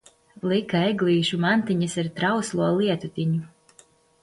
[0.51, 3.81] Lika eglīšu mantiņas ar trauslo lietutiņu.